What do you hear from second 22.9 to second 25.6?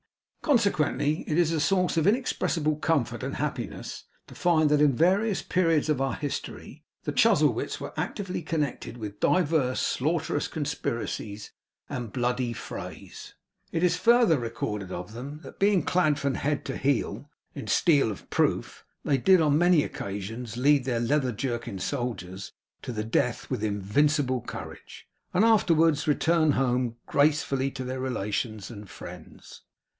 the death with invincible courage, and